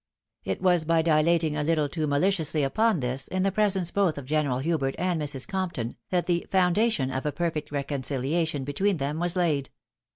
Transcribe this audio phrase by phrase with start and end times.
[0.43, 4.25] It was by dilating a httle too maliciously upon this, in the presence both of
[4.25, 5.45] General Hubert and Mrs.
[5.47, 9.69] Comptom, that the foundation of a perfect reconcihation between them was laid.